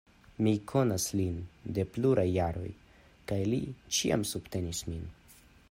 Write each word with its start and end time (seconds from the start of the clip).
Mi 0.45 0.51
konas 0.69 1.03
lin 1.19 1.35
de 1.77 1.85
pluraj 1.97 2.25
jaroj, 2.29 2.71
kaj 3.33 3.39
li 3.53 3.61
ĉiam 3.99 4.25
subtenis 4.31 4.85
min. 4.93 5.05